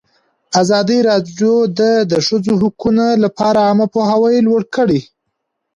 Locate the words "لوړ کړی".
4.47-5.01